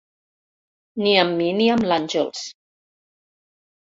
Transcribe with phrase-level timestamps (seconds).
[1.03, 2.43] Ni amb mi ni amb l'Àngels.